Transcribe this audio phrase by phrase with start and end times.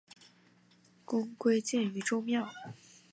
[1.05, 2.49] 公归荐于周庙。